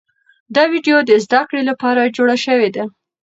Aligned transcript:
دا 0.55 0.63
ویډیو 0.73 0.97
د 1.05 1.11
زده 1.25 1.41
کړې 1.49 1.61
لپاره 1.69 2.13
جوړه 2.15 2.35
شوې 2.45 2.69
ده. 2.75 2.83